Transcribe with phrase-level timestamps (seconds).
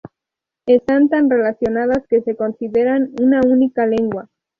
[0.65, 4.29] Están tan relacionadas que se consideran una única lengua.